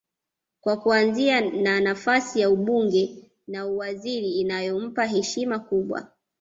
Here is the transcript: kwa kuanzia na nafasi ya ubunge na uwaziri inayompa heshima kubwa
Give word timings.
kwa 0.61 0.77
kuanzia 0.77 1.41
na 1.41 1.81
nafasi 1.81 2.39
ya 2.39 2.49
ubunge 2.49 3.29
na 3.47 3.65
uwaziri 3.65 4.31
inayompa 4.31 5.05
heshima 5.05 5.59
kubwa 5.59 6.07